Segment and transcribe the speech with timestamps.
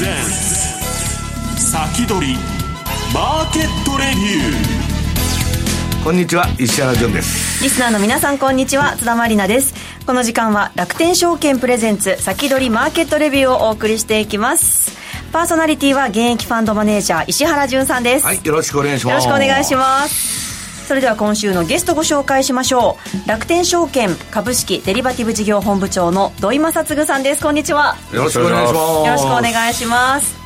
[0.00, 0.06] 先
[2.06, 2.36] 取り
[3.12, 6.04] マーケットレビュー。
[6.04, 7.62] こんにちは石原潤です。
[7.62, 8.96] リスナーの皆さんこんにちは。
[8.96, 9.74] 津田まりなです。
[10.06, 14.96] この時間は楽天証券プレゼンツ先取りマーケットレビューをお送りしていきます。
[15.32, 18.24] パーソナリティは現役ファンドマネージャー石原潤さんです。
[18.24, 19.26] はいよろしくお願いします。
[19.26, 20.49] よろしくお願いします
[20.90, 23.28] それでは今週のゲストご紹介しましょう。
[23.28, 27.42] 楽天証券株式デリバティブ事業本部長の土井正嗣さんです。
[27.44, 27.96] こんにちは。
[28.12, 29.06] よろしくお願いします。
[29.06, 30.39] よろしくお願いします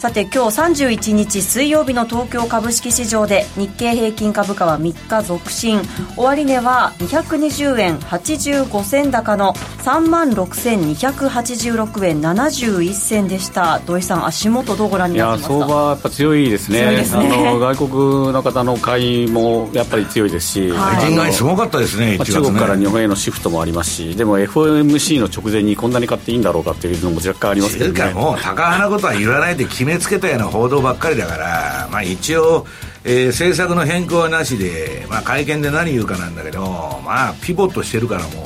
[0.00, 5.82] さて今日31日水曜日の東京株式市場で日経平均株価は3日続伸。
[6.16, 13.80] 終値は220円85銭高の3万6286円71銭でした。
[13.80, 15.54] 土井さん足元どうご覧になってますか？
[15.54, 17.16] いや相場やっぱ強いですね、ね、あ
[17.52, 28.14] の外国の方の買いもやっぱり強いですし、はい、人外すごかったですね、まあ、中国から日本へのシフトもありますしでも FOMC の直前にこんなに買っていいんだろうかっていうのも若干ありますけどね。
[28.14, 32.64] もう高派なことは言わないで決めめつけたような報道ばっかりだから、まあ、一応、
[33.04, 36.60] えー、政策の変更はなしで、まあ、会見で何言うかなんだけど、
[37.04, 38.44] まあ、ピボットしてるからもう、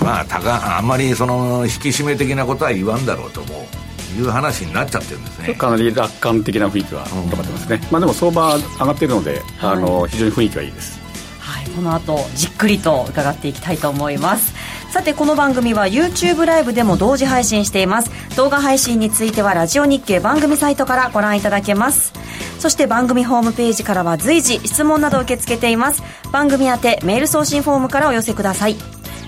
[0.00, 3.88] うん、まあ高、あんまりその引き締め的なことは言わんだろうと思う。
[4.16, 5.54] いう話になっちゃってるんですね。
[5.54, 10.98] かなり楽観的な雰囲気は高まってますね、うん、まあ、でも相場上がっているので、はい、あの非常に雰囲気はいいです、
[11.38, 14.54] はい、この後じっくりと伺っていきたいと思います
[14.90, 18.10] さてこの番組は YouTube ライブでも同時配信しています。
[18.36, 22.12] 動画配信についてはラジオ日経番組サイトからご覧いただけます。
[22.58, 26.02] そして番組ホームページからは随時質問など受け付けています。
[26.32, 28.76] 番組宛てメール送信フォームからお寄せください。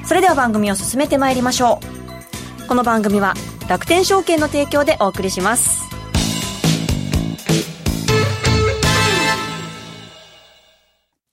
[0.05, 1.79] それでは番組を進めてまいりましょ
[2.65, 2.67] う。
[2.67, 3.35] この番組は
[3.69, 5.91] 楽天証券の提供でお送りします。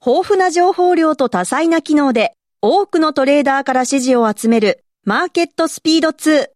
[0.04, 6.48] 豊富な情報量と多彩な機能で多くのトレーダーから支持を集めるマーケットスピード2。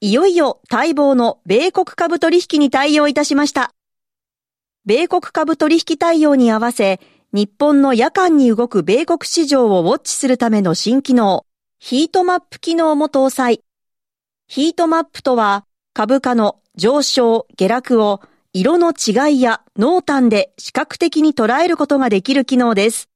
[0.00, 3.72] いよいよ待望の米国株取引に対応いたしました。
[4.84, 7.00] 米国株取引対応に合わせ、
[7.32, 11.46] 日本の夜間に動く米国市場をウォッチするための新機能、
[11.78, 13.62] ヒートマップ機能も搭載。
[14.46, 18.20] ヒートマップとは、株価の上昇、下落を
[18.52, 23.08] 色の違いや濃淡で視覚的に捉えることができる機能です。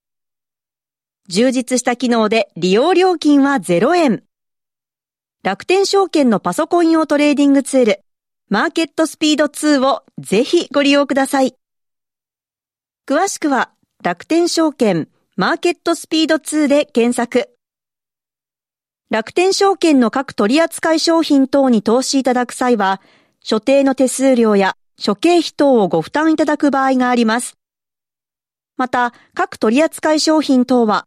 [1.28, 4.22] 充実した機能で利用料金は0円。
[5.42, 8.04] 楽天証券のパソコン用トレーディングツール、
[8.48, 11.56] マーケットスピード2をぜひご利用ください。
[13.06, 13.72] 詳しくは
[14.02, 17.48] 楽天証券マーケットスピード2で検索。
[19.08, 23.00] 楽天証券の各取扱い商品等に投資いただく際は、
[23.40, 27.56] 所定の手数料や諸経費等をご負担いただく場合があります。
[28.76, 31.06] また、各取扱い商品等は、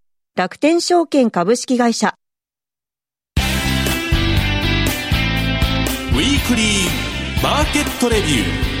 [0.41, 2.15] 楽天証券株式会社
[3.37, 8.71] ウィークリーマーケットレビュー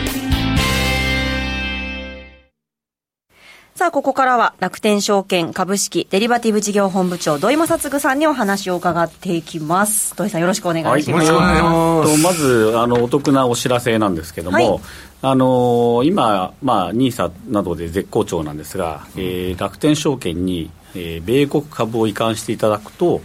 [3.81, 10.15] さあ、ここからは楽天証券株式デリバティブ事業本部長土井正嗣さんにお話を伺っていきます。
[10.15, 11.31] 土井さんよろしくお願いします。
[11.31, 14.81] はい、まずあのお得なお知らせなんですけども、はい、
[15.23, 23.21] あの今、まあ、NISA などで絶好調なんですが、えー、楽天証券にえー、米国株を移管していただくと、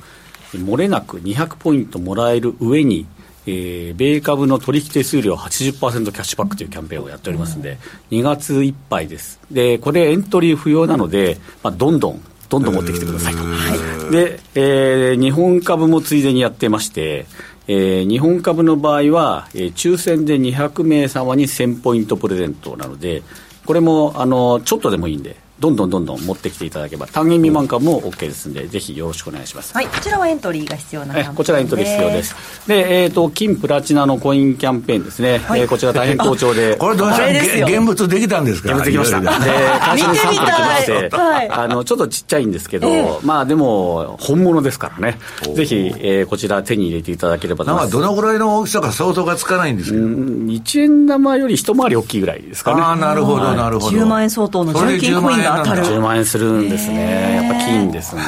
[0.53, 3.07] 漏れなく200ポイントもらえる上に、
[3.47, 7.79] えー、米株の取引手数料80%キャッシュバックというキャンペーンをやっておりますので、
[8.11, 9.41] 2月いっぱいです。
[9.51, 13.43] で、これエントリー不要なので、まあ、どんどん、どんどん持ってきてくださいと。
[13.43, 17.27] はい、で、えー、日本株もついでにやってまして、
[17.69, 23.23] えー、日本株の場合は、えー、抽選で200名様に1000ポイントプレゼントなので、
[23.65, 32.35] これもあのちょっとでもいいんで、どんどんどんどん持ってきていただけば単元未満株も OK ですので、ぜひよろしくお願いします、はい、こちらはエントリーが必要なこちらエントリー必要です。
[32.69, 36.77] で、えーと、金プラチナのコインキャンペーンですね、はい、えー、こちら大変好調で。
[36.79, 38.77] これどうした現物できたんですか？
[38.77, 39.21] 現物できました。
[39.21, 45.19] で会社にサンプル来まして、はい、あのちょっとちっちゃいんですけど、えー、まあでも本物ですからね。
[45.55, 47.93] ぜひ、えー、こちら手に入れていただければと思います。
[47.93, 52.83] どのぐらいの大きさか想像がつかないんですけど1円玉より一回り大きいぐらいですかね。
[52.83, 53.97] ああなるほどなるほど。
[53.97, 55.83] 10万円相当の純金コイン当たる。
[55.83, 57.37] 10万円するんですね。
[57.37, 58.19] やっぱ金ですん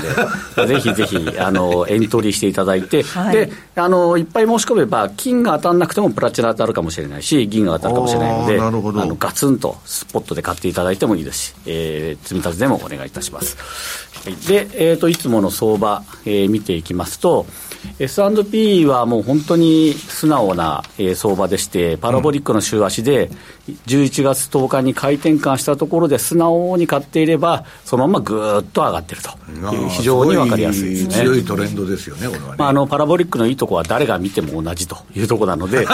[0.56, 0.66] で。
[0.66, 13.56] ぜひぜひ、あの、エントリーしていただいて、はいで、あの、いっぱい申し込めば、金が当たらなくてもプラチナ当たるかもしれないし、銀が当たるかもしれないので、あの、ガツンとスポットで買っていただいてもいいですし、えー、積み立てでもお願いいたします。
[14.24, 17.46] はいで、えー、といつもの相場、えー見ていきますと、
[17.98, 23.30] S&P はもう本当に素直な、えー相場でして、パラボリックの週足で、
[23.86, 29.30] 11月10日に回転換したところで素直に買っていれば、そのままぐーっと上がってると
[29.90, 31.14] 非常に分かりやすいですね。
[31.14, 32.54] 強いトレンドですよね、これはね。
[32.58, 35.86] まあ、あのパラボリックのいいとこは誰が見ても同じというところなので、 違っ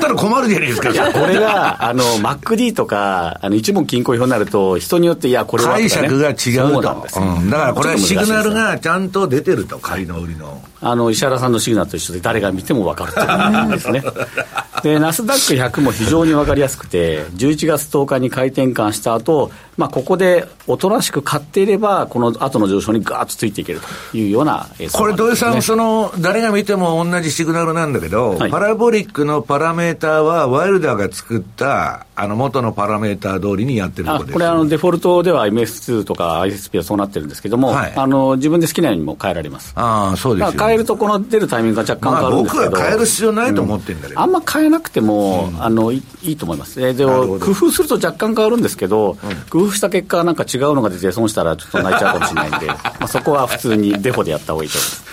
[0.00, 0.90] たら困るじゃないですか。
[0.90, 10.62] いや、これが、あの、MacD とか、あの、一目均衡表になると、人によって、いや、これは、解釈が違うそうとなんですようんだからこれはシグナルがちゃんと出てると、買いの売りの。
[10.80, 14.02] あの、石原さんのシグナルと一緒で、誰が見ても分かるというですね。
[14.84, 23.80] で、ナスダック100も非常に分かりやすくて、11月10日に回転換した後、まあ、ここでおとなしく買っていれば、この後の上昇にガーッとついていける
[24.12, 34.30] というような、えーこれ、土井さん、その、誰が見ても同じシグナルなんだけど、はいパラボリックのパラメーターは、ワイルダーが作った、あの、元のパラメーター通りにやってるとこです。
[34.30, 39.72] あこれあの、デフォルトでは MS2 とか ISP はそうなってるんですけども、はいあの自分で好きなようにも変えられます。
[39.74, 40.58] ああ、そうですよ、ね。
[40.64, 44.20] 変えると、この出るタイミングが若干まあ、変わるんですけど、僕は変える必要ないと思ってるんだけど。
[44.20, 46.80] あんま変えなくても、あのいいいと思います。
[46.82, 49.16] えでなるほど工夫すると若干変わるんですけど、
[49.50, 55.04] 工夫した結果、なんか違うのが出て損したらちょっと泣いちゃうかもしれないんで、 まあそこは普通にデフォでやった方がいいと思います。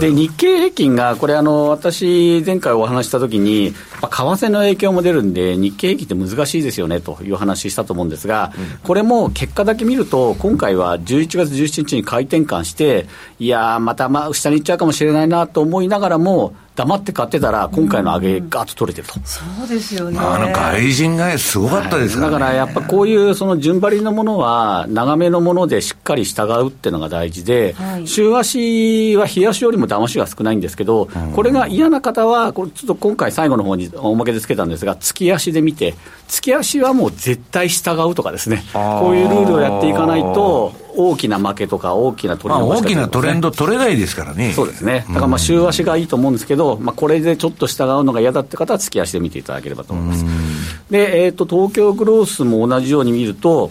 [0.00, 3.74] で、日経平均が、これあの、私、前回お話ししたときに、
[4.08, 8.52] ぱ為替の影響も出るんで、日経平均って難しいですよねという話したと思うんですが、
[8.84, 13.06] これも結果だけ見ると、今回は11月17日に回転換して、
[13.38, 19.18] いやー、またまあ下に行っちゃうかもしれないなと思いながらも、黙って買ってたら、今回の上げ、ガーッと取れてると。
[19.26, 20.18] そうですよね。
[20.20, 22.32] あの外人がすごかったですから、ね。
[22.34, 28.06] だからやっぱこういうその順張りのものは、長めのものでしっかり従うっていうのが大事で、はい。
[28.06, 35.94] 週足は日足よりも騙しが少ないんですけど、これが嫌な方は、これちょっと今回、最後の方におまけでつけたんですが、月足で見て、
[36.28, 44.52] 月足はもう絶対従うとかですね、こういうルールをやっていかないと、大きな負けとか、大きな取りまあ、逃し方大きなトレンド取れないですからね。
[44.52, 50.24] そうですね、だからまあ週足がいいと思うんですけど、まあ、これでちょっと従うのが嫌だって方は、月足で見ていただければと思います。
[50.90, 53.70] で、えー、と東京グロースも同じように見ると、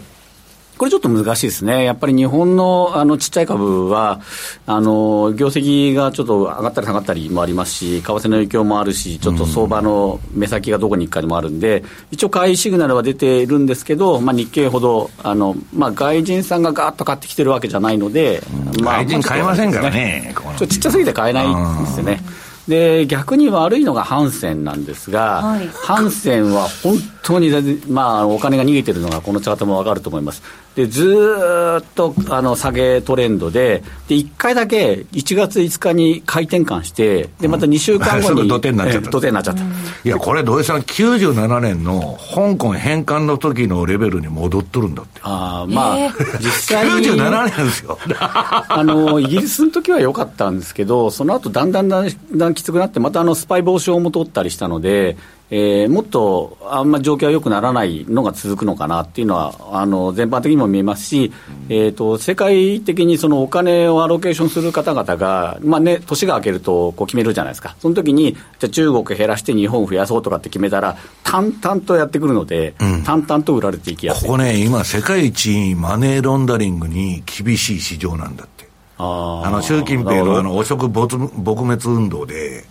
[0.78, 4.20] これちょっと難しいですね、やっぱり日本のあのちっちゃい株は、
[4.66, 18.42] あの業績がちょっと上がったり下がったりもありますし、為替の影響もあるし、ちょっと相場の目先がどこに行くかにもあるんで、一応、買いシグナルは出ているんですけど、まあ、日経ほどあの、まあ、外人さんがガーッと買ってきてるわけじゃないので、
[18.82, 20.34] まあ外人買えませんからね。
[20.36, 22.22] ちょっとちっちゃすぎて買えないんですよね。
[22.68, 27.52] で、逆に悪いのがハンセンなんですが、はいハンセンは本当に、
[27.88, 30.42] まあ、お金が逃げてるのがこのチャートもわかると思います。
[30.76, 39.62] で、ずーっと、あの、下げトレンドで、で、1回だけ1月5日に回転換して、で、また2週間後に、 それ土手になっちゃったえ土手になっちゃった。
[39.64, 39.66] い
[40.04, 45.22] や、これ、土井さん、97年の香港返還の時のレベルに戻っとるんだって。
[45.24, 46.10] あーまあ、え
[46.42, 47.08] 実際に。
[47.08, 47.98] 97年ですよ。
[48.20, 55.16] あのイギリスの時は良かったんですけど、その後だんだんだんだんきつくなって、またあのスパイ防止法も取ったりしたので、
[55.52, 61.32] えーもっとあんま状況は良くならないのが続くのかなっていうのは、あの全般的にも見えますし、
[61.70, 72.74] えー、と世界的にそのお金をアロケーションする方々が、まあね、年が明けるとこう決めるじゃないですか、その時に、じゃあ中国減らして日本増やそうとかって決めたら、淡々とやってくるので、
[73.06, 74.28] 淡々と売られていきやすい。
[74.28, 78.68] ここね、今、世界一マネーロンダリングに厳しい市場なんだって。
[78.98, 79.48] あー。
[79.48, 82.66] あの習近平のあの汚職撲撲滅運動で、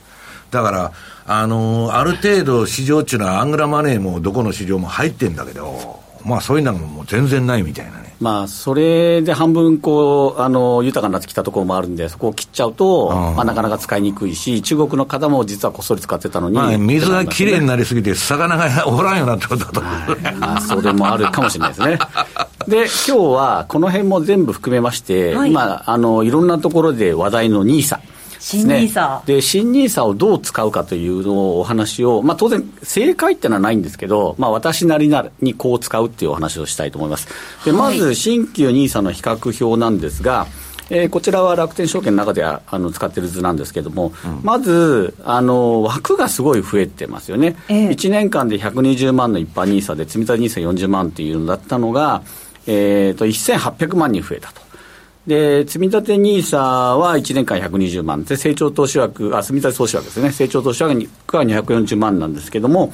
[0.50, 0.92] だから、
[1.26, 8.04] あのある程度市場っていうのはアングラマネーもどこの市場も入ってんだけど、まあそういうのがもう全然ないみたいなね。
[8.20, 20.38] まあ、それで半分こうあの豊かになってきたところもあるんで、そこを切っちゃうと、うんまあ、なかなか使いにくいし、中国の方も実はこっそり使ってたのに、まあ水がきれいにななりすぎて魚が おらんようになったことだと思う。
[20.38, 21.98] まあ、それもある かもしれないですね。
[22.68, 27.98] で、今日はこの辺も全部含めまして、はい今あの、いろんなところで話題の NISA。
[28.44, 37.26] 新 NISA で、新 NISA をどう使うかというのをお話を、まあ当然、正解っていうのはないんですけど、まあ私なりなにこう使うっていうお話をしたいと思います。
[37.64, 40.46] で、まず、新旧 NISA の比較表なんですが、
[40.90, 47.88] えーこちらは楽天証券の中ではあの使ってる図なんですけども、まずあの枠がすごい増えてますよね、ええ。
[47.88, 52.22] 1年間で120万の一般 NISA で積み立て NISA40 万っていうのだったのが、
[52.66, 54.63] えー、と1800万人増えたと。
[55.26, 60.94] で、積み立て NISA は1年間120万で、成長投資枠、あ、積み立て投資枠ですね、成長投資枠
[61.28, 62.92] が240万なんですけども、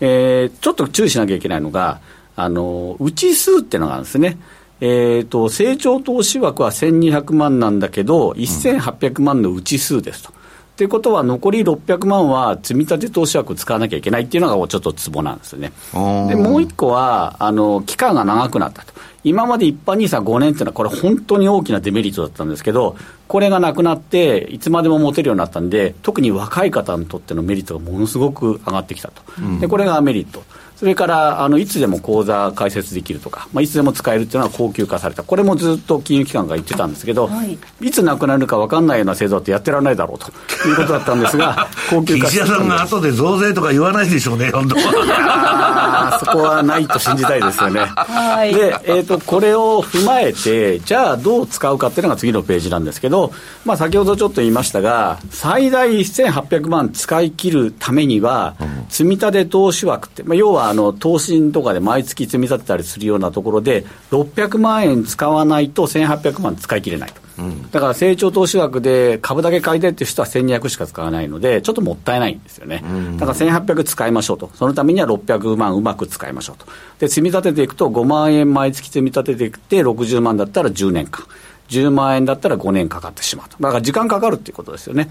[0.00, 2.00] えーちょっと注意しなきゃいけないのが、
[2.36, 4.38] あの、内数っていうのがあるんですね。
[4.80, 10.37] えーと、成長投資枠は1200万なんだけど、1800万のうち数ですと。
[10.78, 15.72] ということは、残り600万は積み立て投資枠使わなきゃいけないっていうのがちょっとツボなんですよね。
[15.92, 15.98] で、
[16.36, 18.94] もう一個は、あの、期間が長くなったと。
[19.24, 22.94] 今まで一般 NISA 5年っていうのは、これ、本当に大きなデメリットだったんですけど、
[23.26, 29.22] これがなくなって、いつまでも持てるようになったんで、特に若い方にとってのメリットがものすごく上がってきたと、
[29.60, 30.44] でこれがメリット。
[30.78, 40.28] それからあのいつでも口座開設できるとか、まあ、いつでも使えるっていうのは高級化された、これもずっと金融機関が言ってたんですけど、はい、いつなくなるか分かんないような制度ってやってられないだろうと
[40.68, 47.80] いうことだったんですが、 高級化岸田さんが後で増税とか言わないでしょうね、本当そこはないと信じたいですよね。
[47.80, 53.32] はい、で、えーと、これを踏まえて、じゃあどう使うかっていうのが次のページなんですけど、
[53.64, 58.54] まあ、先ほどちょっと言いましたが、最大1800万使い切るためには、
[58.88, 67.20] 積立投資枠って、まあ、要はあの投資とかで毎月積み立てたりするようなところで、600万円使わないと1800万使い切れないと。
[67.38, 72.82] うん、だから成長投資枠で株だけ買いたいっていう人は1200しか使わないので、ちょっともったいないんですよね。
[72.84, 74.50] うん、だから1800使いましょうと。
[74.54, 76.66] そのためには600万うまく使いましょうと。
[76.98, 81.24] で、積み立てていくと5万円毎月積み立てていって60万だったら10年間。
[81.68, 83.56] 10万円だったら5年かかってしまうと。
[83.60, 85.10] だから時間かかるっていうことですよね。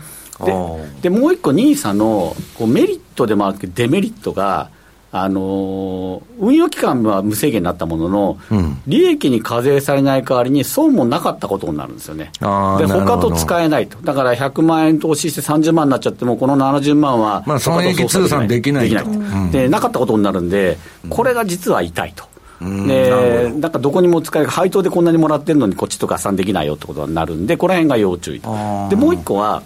[1.01, 4.69] で、でもう一個 NISA のこうメリットでもあるけどデメリットが、
[5.09, 12.31] あの運用期間は無制限になったものの、うん、利益に課税されない代わりに損もなかったことになるんですよね。
[12.39, 13.97] で、他と使えないと。
[13.99, 19.05] だから100万円投資して30万になっちゃっても、この70万は、まあ、損益通算できないと。
[19.51, 20.77] で、なかったことになるんで、
[21.09, 22.25] これが実は痛いと。
[22.61, 28.41] で、なんかどこにも使える、配当でこんなにもらってるのに、こっちと合算できないよってことになるんで、この辺が要注意。
[28.41, 28.47] で、
[28.95, 29.61] もう一個は、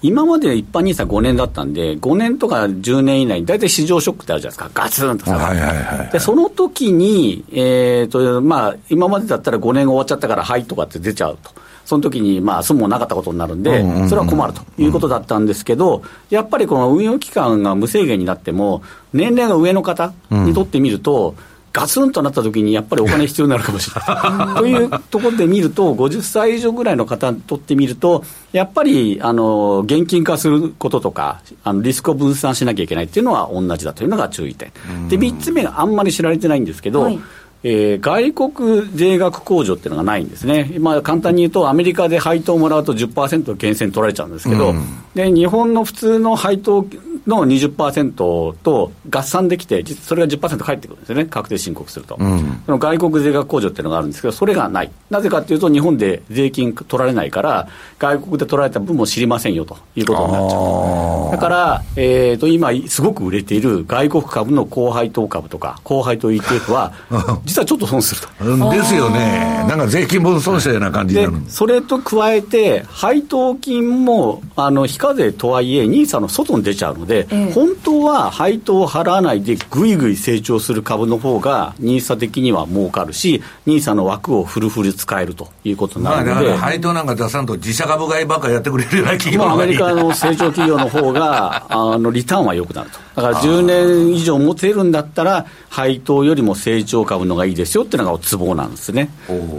[0.00, 11.50] 今まで一般 NISA 5年だったんで、5年とか10年以内に大体市場ショックってあるじゃないですか、ガツンと下がる、はいはいはい、でその時に、えーとまあ、今までだったら5年が終わっちゃったから、はいとかって出ちゃうと。
[11.84, 13.80] その時にまあ損もなかったことになるんで、
[14.10, 18.82] それは困るということだったんですけど、やっぱりこの運用期間が無制限になっても、
[19.14, 24.58] 年齢が上の方にとってみると、うんガツンとなった時にやっぱりお金必要になるかもしれない。
[24.58, 34.72] というところで見ると、50歳以上ぐらいの方にとってみると、やっぱりあの現金化することとか、あのリスクを分散しなきゃいけないっていうのは同じだというのが注意点。
[35.08, 37.20] で、3つ目があんまり知られてないんですけど、はい。
[37.64, 46.86] えー、外国税額控除っていうのがないんですね、まあ、簡単に言うと、アメリカで配当をもらうと10%源泉取られちゃうんですけど、うん、で日本の普通の配当
[47.28, 48.12] の20%
[48.56, 57.68] と合算できて、それが10%返ってくるんですよね、確定申告すると、うん、その外国税額控除っていうのがあるんですけど、それがない、なぜかというと、日本で税金取られないから、
[57.98, 61.32] 外国で取られた分も知りませんよということになっちゃう。
[61.32, 66.92] だから、えーと、今、すごく売れている外国株の高配当株とか、高配当 ETF は、
[67.44, 68.70] 実はちょっと損すると。
[68.70, 71.36] ですよね、なんか税金分損したような感じになる。
[71.48, 92.98] それと加えて、配当金もあの非課税とはいえ、NISA の外に出ちゃうので、ええ、本当は配当を払わないでぐいぐい成長する株の方が NISA 的には儲かるし NISA の枠をフルフル使えるということになるので、まあ、配当なんか出さんと自社株買いばっかやってくれるような企業が、まあ、アメリカの成長企業の方があのリターンは良くなると。
[93.16, 99.10] だから10年以上持てるんだったら配当よりも成長株のがいいですよっていうのがツボなんですね。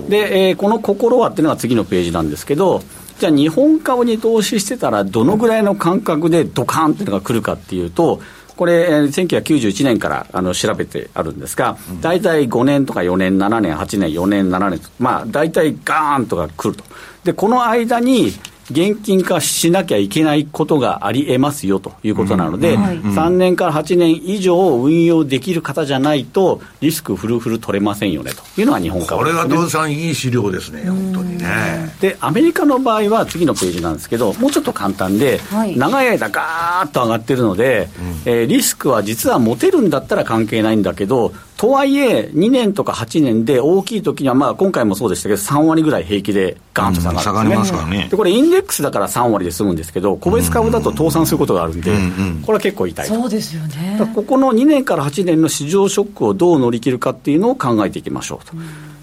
[0.08, 2.84] で、えー、この心はっていうのが次のページなんですけど
[3.20, 8.22] じゃあ日本株に投資してたらどのぐらいの感覚でドカンっていうのが来るかっていうと、
[8.56, 16.84] これ、1991年からあの調べてあるんですが、大体5年とか4年、7年、8年、4年、7年と、まあ、大体ガーンとか来ると。
[17.24, 18.34] で、この間に、
[18.72, 22.82] 現金化しなきゃいけないことがありえますよということなので、うん。
[22.82, 31.94] はい、3年から8年以上運用できる方じゃないと、リスクフルフル取れませんよねというのが日本株、ね、これが土井さん、いい資料ですね、本当にね。
[32.00, 37.90] で、アメリカの場合は次のページなんですけど、もうちょっと簡単で、はい、長い間、ガーッと上がってるので、
[38.26, 48.08] うん、えー、リスクは実は持てるんだったら関係ないんだけど、とはいえ、2年とか8年で大きい時には、まあ今回もそうでしたけど、3割ぐらい平気でガーンと下がるね、うん、下がりますからね。
[48.10, 51.92] でこれインデックスだから3割で済むんですけど、個別株だと倒産することがあるんで、
[52.46, 54.00] これは結構痛いそうですよね。
[54.16, 58.54] ここの2年から8年の市場ショックをどう乗り切るかっていうのを考えていきましょうと。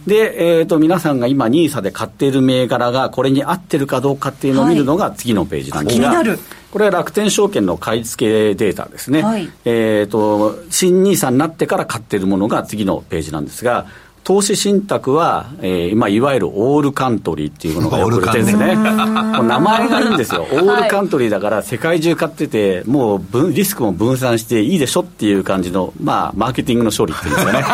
[0.07, 6.39] で、えーと、皆さんが今、NISA で買っている銘柄がこれに合ってるかどうかっていうのを見るのが次のページなんですが、はい、
[6.71, 13.87] これは楽天証券の買い付けデータですね、はい、えーと、新 NISA になってから買っているものが次のページなんですが、
[14.27, 18.75] 投資信託は、えーまあ、いわゆるオールカントリーっていうものが よく売れてるんですね。
[18.75, 20.49] 名前がいいんですよ。
[20.51, 27.65] オールカントリーだから世界中買ってて、もうリスクも分散していいでしょっていう感じの、まあ、マーケティングの勝利っていうんですよね。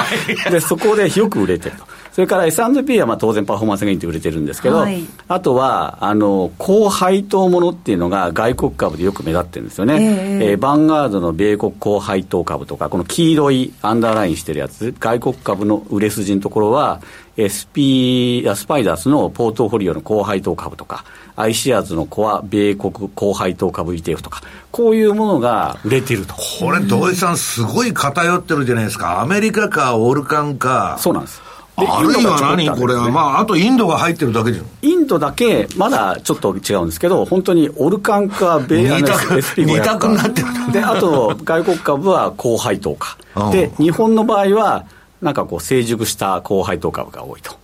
[0.52, 1.84] で、そこでよく売れてると。
[2.12, 9.94] それから S&P はまあ当然パフォーマンスがいいって売れてるんですけど、はいあとは、あの、高配当ものっていうのが外国株でよく目立ってるんですよね。
[9.94, 17.00] えええーバンガードの米国高配当株とか、この黄色いアンダーラインしてるやつ、外国株の売れ筋のところは、
[17.40, 21.04] SP、あスパイダースのポートフォリオの高配当株とか、
[21.34, 26.34] アイシアーズのコア米国高配当株 ETF とか、こういうものが売れていると。
[26.34, 29.22] これ、土井さん、すごい偏ってるじゃないですか。
[29.22, 30.96] アメリカか、オルカンか。
[31.00, 31.40] そうなんです。
[31.78, 33.10] であるいは何これは。
[33.10, 34.66] まあ、あとインドが入ってるだけじゃん。
[34.82, 43.50] インドだけ、まだちょっと違うんですけど、本当にオルカンか、米二択あの SP500 二択になってるで、あと、外国株は高配当かうん。
[43.50, 44.84] で、日本の場合は、
[45.22, 47.60] なんかこう、成熟した高配当株が多いと。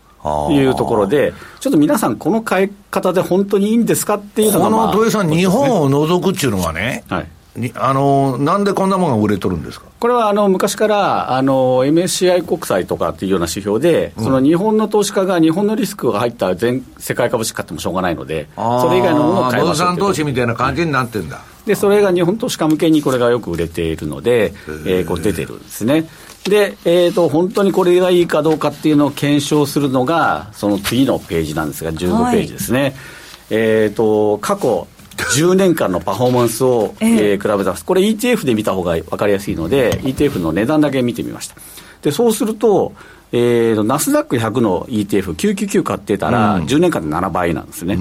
[0.51, 7.38] いうところで、ちょっと皆さん、この買い方で本当にいいんですかっていうのが、こまあの土井さん、日本を除くっていうのはね、はいに
[7.75, 9.87] あの、なんでこんなものが売れとるんですか？
[10.01, 21.41] これはあの昔からあの MSCI 国債とかっていうような指標で、その日本の投資家が日本のリスクが入った全世界株式買ってもしょうがないので、それ以外のものを買いまし投資みたいな感じになってんだ。
[21.67, 24.53] で、それが日本投資家向けにこれがよく売れているので、
[24.87, 26.09] えーこう出てるんですね。
[26.45, 32.95] で、えー、と本当にこれがいいかどうかっていうのを検証するのが、その次のページなんですが、15ページですね。
[33.51, 34.87] えー、と過去
[35.25, 41.57] 10年間のパフォーマンスを、えええー比べたこれ ETF で見た方が分かりやすいので、ETF の値段だけ見てみました。
[42.03, 42.93] で、そうすると、
[43.31, 47.99] えーと、ナスダック100の ETF999 買ってたら、10年間で7倍なんですね。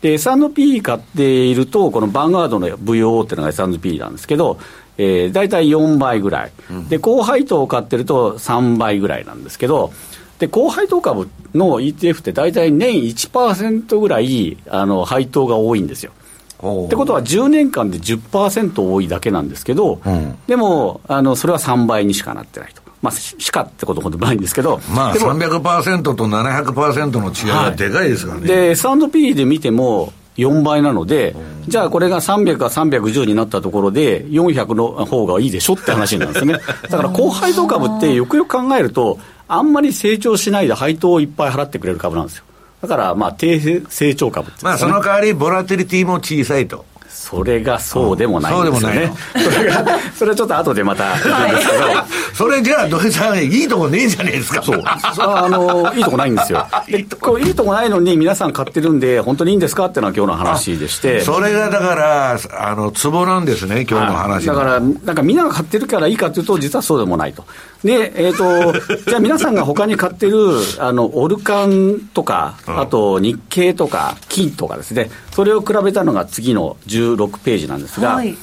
[0.00, 4.58] で、S&P 買っていると、このバンガードの VO っていうのが S&P なんですけど、
[4.96, 6.52] えー、大体4倍ぐらい。
[6.88, 9.92] で、高配当を買ってると3倍ぐらいなんですけど、
[10.38, 16.12] で、高配当株の ETF って大体年1%ぐらい、あの、配当が多いんですよ。
[16.60, 28.46] ってことは10年間で10%多いだけなんですけど、うんでもあのそれは3倍にしかなってないと、まあ、ししかってことほどないんですけど、まあ、でも300%と700%の違いがでかいですからね。
[28.46, 31.36] で S&P で見ても4倍なので、
[31.68, 36.54] じゃあこれが300が310になったところで、400の方がいいでしょって話なんですね。
[36.88, 39.18] だから高配当株ってよくよく考えると、
[39.48, 42.44] あんまり成長しないで配当をいっぱい払ってくれる株なんですよ。
[42.82, 46.84] だから、まあ、低成長株っていうんまあ、その代わり、ボラティリティも小さいと。
[47.10, 49.12] それがそうでもないんですよね。
[49.34, 51.82] それが、それはちょっと後でまた言うんですけど、
[52.34, 54.62] それじゃあ、土井さん、いいとこねえじゃねえですか。
[54.62, 54.82] そう。
[54.84, 56.66] あの、いいとこないんですよ。
[56.88, 61.20] で、こういいとこないのに皆さん買ってるんで、本当にいいんですかっていうのは今日の話でして。
[61.20, 67.44] それがだから、あの、ツボなんですね、今日の話のだから、なんかみんなが買ってるからいいかというと、実はそうでもないと。
[67.84, 68.72] で、えっ、と、
[69.06, 70.38] じゃあ皆さんが他に買ってる、
[70.78, 78.36] あの、オルカンとか、あと日経とか、金とかですね、それを比べたのが次の16ページなんですが、はい。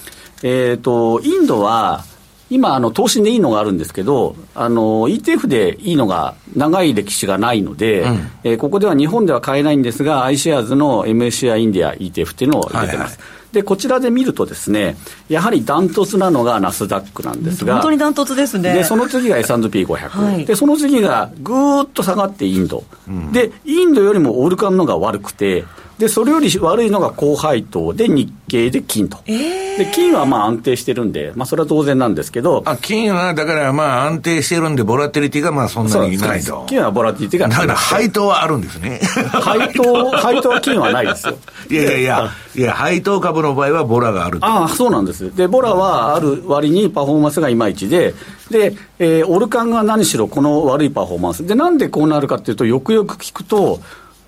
[0.43, 2.03] えっ、と、インドは、
[2.49, 8.05] 今、あの、投資でいいのがあるんですけど、あの、ETF でいいのが長い歴史がないので、
[8.43, 13.17] えーここでは日本では買えないんですが、iShares の MSCI インディア ETF っていうのを入れてます。
[13.17, 14.97] はいはで、こちらで見るとですね、
[15.29, 18.73] やはりダントツなのがナスダックなんですが、本当にダントツですね。
[18.73, 20.45] で、その次が S&P500、はい。
[20.45, 22.83] で、その次がぐーっと下がってインド、
[23.31, 25.63] で、インドよりもオルカンのが悪くて、
[25.97, 29.17] で、それより悪いのが高配当で日経で金と。
[29.25, 36.65] で、金はまあ安定してるんで、まあそれは当然なんですけど、あ、金は、だからまあ安定してるんで、ボラティリティがまあそんなにいないと。
[36.67, 37.75] 金はボラティリティがだからない。
[37.77, 38.99] 配当はあるんですね。
[39.41, 41.37] 配当、配当は金はないですよ。
[41.71, 44.45] いやいやいや、いや、配当株の場合はボラがあると。
[44.45, 45.35] ああ、そうなんです。
[45.35, 48.13] で、ボラはある割にパフォーマンスがいまいちで、
[48.51, 51.45] で、えーオルカンが何しろこの悪いパフォーマンス。
[51.47, 53.79] で、なんでこうなるかっていうと、よくよく聞くと、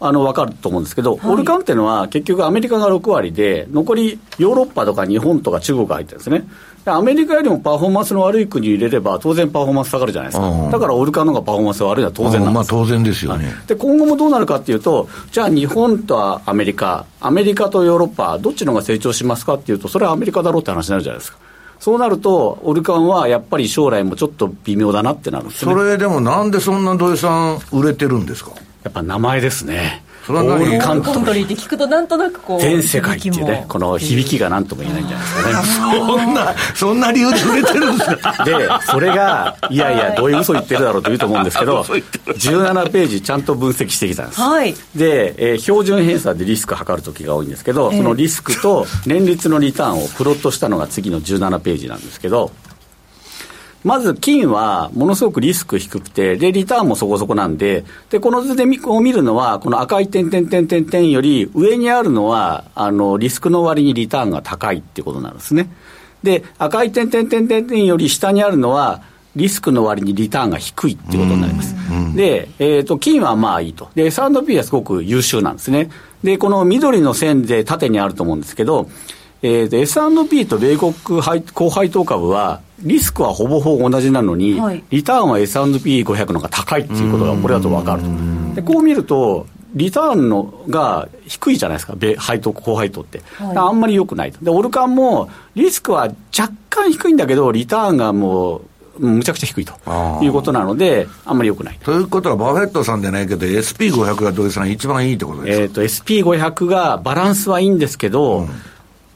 [0.02, 6.48] あの、わかると思うんですけど、オルカンっていうのは結局アメリカが6割で、残りヨーロッパとか日本とか中国が入ってるんですね。
[6.86, 10.48] でアメリカよりもパフォーマンスの悪い国入れれば、当然パフォーマンス下がるじゃないですか。
[10.48, 12.54] うんだからオルカンの方がパフォーマンスが悪いのは当然なんです。
[12.54, 13.54] まあ当然ですよね。
[13.68, 21.38] で今後もどうなるかっていうと、じゃあ日本とアメリカ、アメリカとヨーロッパ、どっちの方が成長しますかっていうと、それはアメリカだろうって話になるじゃないですか。
[21.80, 25.76] そうなると、オルカンはやっぱり将来もちょっと微妙だなってなるんですよね。
[25.78, 28.52] それでもなんでそんな土井さん売れてるんですか？
[28.84, 30.04] やっぱ名前ですね。
[30.30, 30.62] それは何？
[30.62, 32.62] オルカンとコントリーって聞くとなんとなくこう。
[32.62, 36.00] 全世界っていうねこの響きが何とも言えないんじゃないですかね。
[36.00, 38.46] そんな、そんな理由で売れてるんですか？
[38.46, 44.42] で、それが、いやいや、どういう嘘言ってるだろうと言うと思うんですけど、嘘言ってる17ページちゃんと分析してきたんです。
[44.42, 44.76] はい。
[44.96, 52.52] で、えー標準偏差でリスク測るときが多いんですけど、そのリスクと年率のリターンをプロットしたのが次の17ページなんですけど、
[53.84, 65.70] まず金はものすごくリスク低くて、で、リターンもそこそこなんで、で、この図で見こう見るのは、この赤い点々点々点より上にあるのは、あの、リスクの割にリターンが高いっていうことなんですね。
[66.24, 69.02] で、赤い点々点々点より下にあるのは、
[69.36, 71.76] リスクの割にリターンが低いっていうことになります。
[72.16, 73.90] で、えっ、ー、と、金はまあいいと。
[73.96, 75.90] で、S&P はすごく優秀なんですね。
[76.24, 78.90] で、この緑の線で縦にあると思うんですけど、
[79.42, 88.56] えー、S&P と米国高配当株は、リスクはほぼほぼ同じなのに、はい、リターンは S&P500 の方が高いっていうことがこれだと分かると。
[88.56, 94.44] でこう見ると、リターンのが低いじゃないですか、配当、高配当って、はい、あんまり良くないと。
[94.44, 98.62] で、オルカンもリスクは若干低いんだけど、リターンがもう、
[99.00, 99.74] むちゃくちゃ低いと。
[100.22, 101.80] いうことなので、あんまり良くない。
[101.82, 101.92] と。
[101.92, 108.50] いうことは、バフェットさんじゃないけど、SP500 が土井さん、一番いいってことですか、えーと、SP500 がバランスはいいんですけど、うん、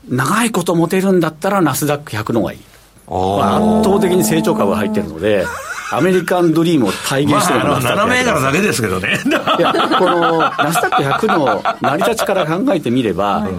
[0.10, 2.60] 長いこと持てるんだったら、ナスダック100の方がいい。
[3.08, 5.46] 圧倒的に成長株が入ってるので、
[5.92, 9.20] アメリカンドリームを体現してるのが、まあ、7銘柄だけですけどね。
[9.28, 13.52] いや、このナスダック100の成り立ちから考えてみれば、はい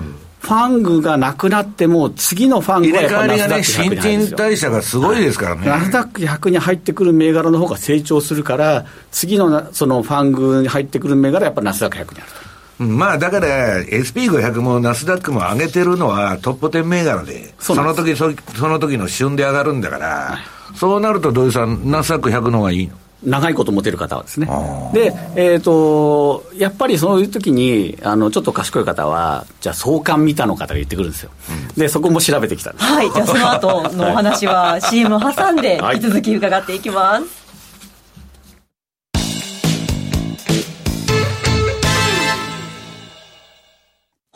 [0.44, 3.84] ファングがなくなっても、次のファングはやっぱナスダック100に入るんですよ。
[3.84, 5.66] 新陳代謝がすごいですからね。
[5.66, 12.43] ナスダック100に入ってくる銘柄の方が成長するから、次のそのファングに入ってくる銘柄はやっぱナスダック100にあると。
[12.78, 20.38] まあだから SP500 もナスダックも上げてるのはトップ10銘柄で、その時そその時の旬で上がるんだから、は
[20.74, 22.96] い、そうなると土井さん、ナスダック100の方がいいの？
[23.24, 24.46] 長いこと持てる方はですね。
[24.92, 31.30] で、えっ、ー、と、やっぱりそういう時に、あの、ちょっと賢い方は、じゃあ相関見たの方が言ってくるんですよ。
[31.48, 32.84] うん、で、そこも調べてきたんです。
[32.84, 37.43] はい、じゃあその後のお話は CM 挟んで、引き続き伺っていきます。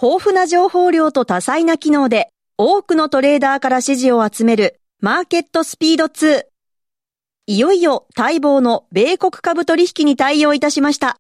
[0.01, 6.45] 豊富な情報量と多彩な機能で多くのトレーダーから支持を集めるマーケットスピード2。
[7.47, 11.19] いよいよ待望の米国株取引に対応いたしました。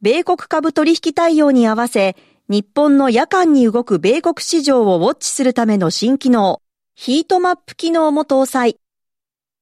[0.00, 2.16] 米国株取引対応に合わせ、
[2.48, 6.62] 日本の夜間に動く米国市場をウォッチするための新機能、
[6.94, 8.78] ヒートマップ機能も搭載。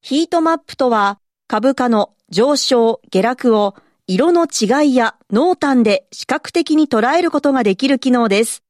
[0.00, 3.74] ヒートマップとは、株価の上昇、下落を
[4.08, 8.62] 色の違いや濃淡で視覚的に捉えることができる機能です。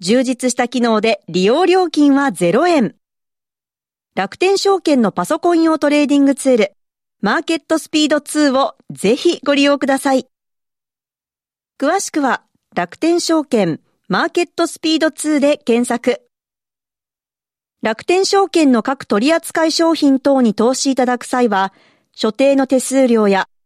[0.00, 2.94] 充実した機能で利用料金は0円。
[4.14, 6.72] 楽天証券のパソコン用トレーディングツール、
[7.20, 10.26] マーケットスピード2をぜひご利用ください。
[11.78, 12.44] 詳しくは
[12.74, 16.22] 楽天証券マーケットスピード2で検索。
[17.82, 21.74] 楽天証券の各取扱商品等に投資いただく際は、
[22.14, 23.48] 所定の手数料や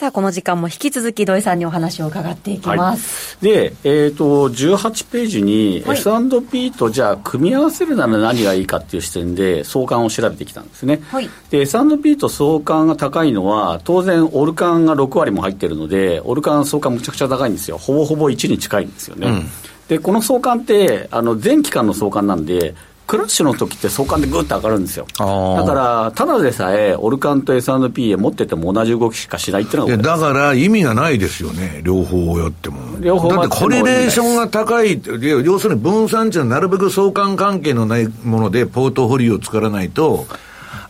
[0.00, 3.36] さあ、この時間も引き続き土井さんにお話を伺っていきます。
[3.44, 11.02] はい、で、えっ、ー、と、18ページに S&P とじゃあ組み合わせるなら何がいいかっていう視点で相関を調べてきたんですね。
[11.10, 17.76] はい、で、S&P と相関が高いのは、当然オルカンが6割も入ってるので、オルカン相関むちゃくちゃ高いんですよ。
[17.76, 19.28] ほぼほぼ1に近いんですよね。
[19.28, 19.50] うん、
[19.88, 22.74] で、この相関って、あの、全期間の相関なんで、
[23.10, 25.04] クラッシュの時って相関でぐっと上がるんですよ。
[25.18, 32.78] だから、ただでさえ、オルカンと S&P 持ってても同じ動きしかしないっていうのがだから意味がないですよね、両方をやっても。
[33.00, 35.02] 両方だってコレレーションが高い、
[35.44, 40.28] 要するに分散値のなるべく相関関係のないもので、ポートフォリオを作らないと、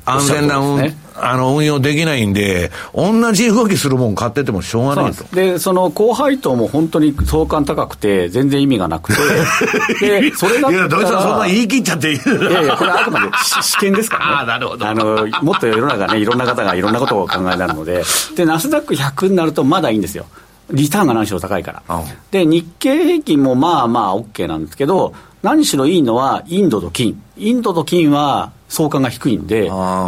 [0.04, 5.24] 安全な運,、ね、あの運用できないんで、同じ動きするもん買っててもしょうがないと。
[5.34, 9.20] でその高配当も本当に相関高くて、全然意味がなくて、
[10.00, 10.72] でそれだったら。
[10.72, 13.26] いや、土井さん、そんな言い切っちゃっていいいやいや、これあくまで
[13.62, 14.36] 試験ですからね。
[14.40, 18.02] あなるほどあのもっと世の中ね、いろんな方がいろんなことを考えになるので、
[18.36, 20.26] で、ナスダック100になるとまだいいんですよ。
[20.72, 22.02] リターンが何しろ高いから。
[22.30, 27.20] で、日経平均もまあまあ OK なんですけど、何しろいいのはインドと金。
[27.36, 29.64] インドと金は相関が低いんで、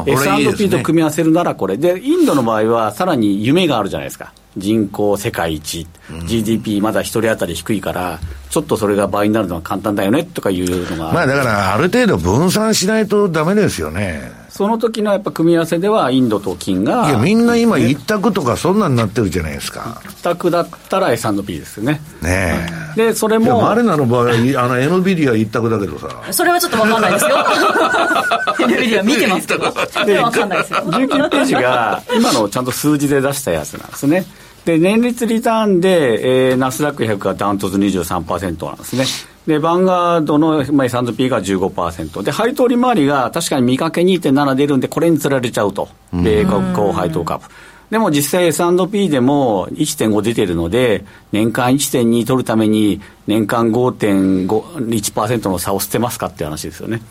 [0.06, 1.76] S&P と組み合わせるならこれ。
[1.76, 4.32] で、インドの場合はさらに夢があるじゃないですか。
[4.56, 8.20] 人口世界一、うん、GDP まだ一人当たり低いから、
[8.50, 11.12] ちょっとそれが倍になるのは簡単だよねとかいうのが。
[11.12, 14.42] まあだから、ある程度分散しないとだめですよね。
[14.52, 20.02] その時のやっぱ組み合わせではインドと金がいやみんな今一択とかそんなんなってるじゃないですか。
[20.04, 22.02] 一択だったら S&P ですよね。
[22.20, 23.06] ねえ。
[23.06, 24.36] でそれももマレナの場合あの
[24.76, 26.08] NVIDIA 一択だけどさ。
[26.30, 27.30] それはちょっとわかんないですよ
[28.58, 34.26] NVIDIA 見てますけど それはわかんないですよ19ページが今のちゃんと数字で出したやつなんですね
[34.64, 39.04] で年率リターンで、えー、ナスダック100がダントツ23%なんですね
[39.46, 42.22] で、バンガードの、まあ、S&P が15%。
[42.22, 45.88] で、配当利回りが確かに見かけ2.7出るんで、これにつられちゃうと。
[46.12, 47.44] 米国高配当株。
[47.90, 57.02] でも実際 S&P でも1.5出てるので、年間1.2取るために、年間5.1%の差を捨てますかっていう話ですよね。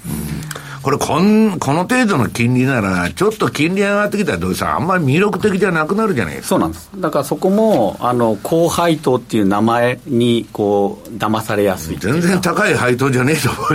[0.81, 6.49] これこん、この程度の金利なら、ちょっと金利上がってきたら、どうさん、あんまり魅力的じゃなくなるじゃないですか。
[6.49, 6.89] そうなんです。
[6.95, 13.69] だからそこも、あの、高配当っていう名前に、こう、騙されやすい全然高い配当じゃねえと思う。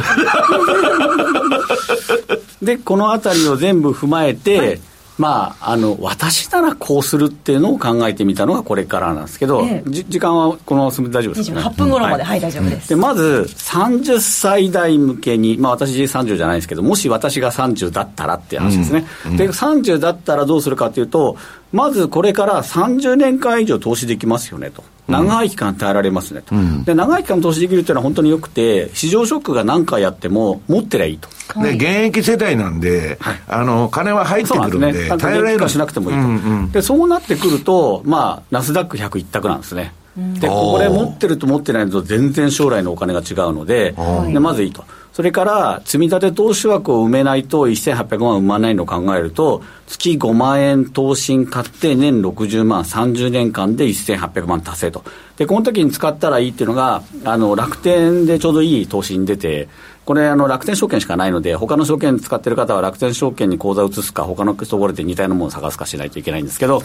[2.65, 4.81] で、このあたりを全部踏まえて、はい
[5.19, 12.89] まあ、あの私ならこうするっていうのを考えてみたのがこれからなんですけど、ええ、時間はこの大丈夫ですか、ね、8分頃まで、はい、はい、大丈夫です。
[12.91, 21.37] でまず、30歳代向けに、まあ、私30じゃないですけど、もし私が30だったらっていう話ですね、うんうん、で30だったらどうするかというと、
[21.77, 24.83] まずこれから30年間以上投資できますよねと。
[25.09, 31.29] 長い期間耐えられますねと、うん、で長い期間投資できるっていうのは本当によくて、市場ショックが何回やっても、持ってりゃいいと。
[31.63, 35.69] で現役世代なんで、はい、あの金は入ってくるんで、でね、耐えられる。
[35.69, 39.93] しなくてもいいと、うんうん、でそうなってくると、まあ、ナスダック100一択なんですね。
[40.41, 43.95] でこれ持ってると持ってないのと全然将来のお金が違うので
[44.33, 44.85] でまずいいと。
[45.17, 55.05] それから積み立て投資枠を埋めないと1800万埋まないのを考えると月5万円投資に買って年60万30年間で1800万達成と。
[55.39, 59.71] でこの時に使ったらいいっていうのがあの楽天でちょうどいい投資に出て
[60.07, 66.83] これあの楽天証券しかないので、他の証券使ってる方は楽天証券に口座を移すか、他のところで似たようなものを探すかしないといけないんですけど、うん、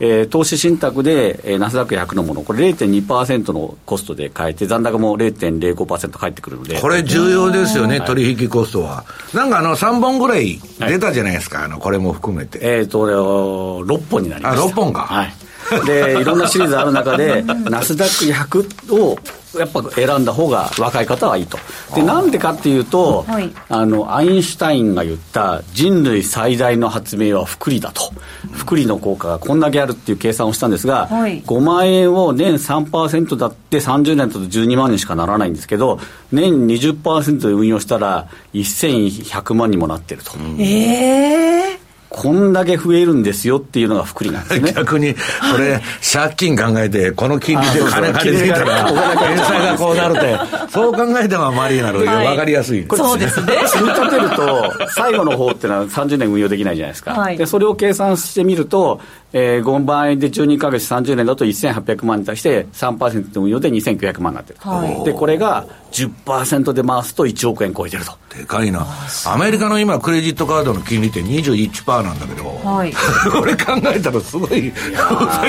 [0.00, 6.80] えー、投資信託で、えー、ナスダック100のもの、これ0.2%のコストで買えて、残高も0.05%返ってくるので。
[6.80, 9.04] これ重要ですよね、はい、取引コストは。
[9.34, 12.58] なんかあの3本ぐらい出たじゃないですか、はい、あのこれも含めて。
[12.62, 14.62] えっ、ー、と、6本になりました。
[14.62, 15.02] あ、6本か。
[15.02, 15.34] はい。
[15.80, 19.18] で、いろんなシリーズある中で、ナスダック100を
[19.58, 21.58] やっぱ選んだ方が若い方はいいと。
[21.94, 28.12] で、なんでかっていうと、はい、あの、アインシュタインが言った人類最大の発明は複利だと。
[28.52, 35.98] 複利の効果がこんだけあるっていう計算をしたんですが、はい、5万円を年3%だって30年と12万にしかならないんですけど、
[36.30, 40.32] 年20%で運用したら1100万にもなってると。
[40.58, 41.81] ええー
[42.12, 44.72] こんだけ増えるんですよっていうのが福利なんですね。
[44.76, 45.20] 逆に、こ
[45.58, 45.80] れ、
[46.12, 50.38] 借金考えて、この金利で金借りていたら、返済がこうなるって、
[50.70, 52.86] そう考えてもマリーなる、はい、分かりやすい。
[52.94, 53.54] そうですね。
[53.66, 57.12] 積み立てると、最後の方っていうのは30年運用できないじゃないですか。
[57.12, 59.00] はい、で、それを計算してみると、
[59.32, 68.12] えー、5倍で12か月30年だと1800万に対して3%の運用で2900万になってる、はい、でこれが10%で回すと1億円超えてると。
[68.36, 68.86] でかいな。
[69.26, 72.92] アメリカの今クレジットカードの金利って21%なんだけど、はい、
[73.30, 74.72] これ考えたらすごい。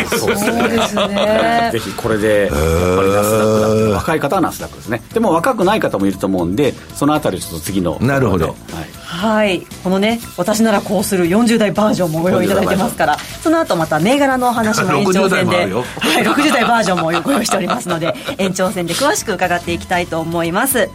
[0.09, 1.69] そうですね。
[1.71, 2.55] ぜひこれでやっぱ
[3.03, 5.01] りナスダックだ若い方はナスダックですね。
[5.13, 7.97] でも若くない方もいると思うんでそのあたりちょっと次の。
[8.01, 13.17] なるほど、はいはい、このね私ならこうする40代バージョンもご用意いただいてますから。
[13.17, 15.73] その後また銘柄のお話も延長戦で、 はい、
[16.23, 20.89] 60代バージョンもご用意しておりますので延長戦で詳しく伺っていきたいと思います。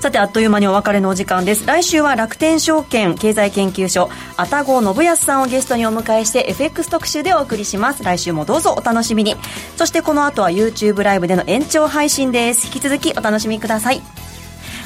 [0.00, 1.66] さてあっという間にお別れのお時間です。
[1.66, 8.02] 来週は楽天証券経済研究所愛宕信康さんをゲストにお迎えして FX 特集でお送りします。
[8.02, 9.36] 来週もどうぞお楽しみに。
[9.76, 12.68] そしてこの後は YouTube ライブでの延長配信です。
[12.68, 14.00] 引き続きお楽しみください